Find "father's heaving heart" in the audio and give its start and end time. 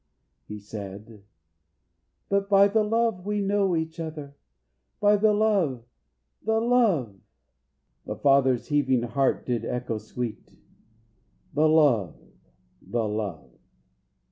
8.15-9.45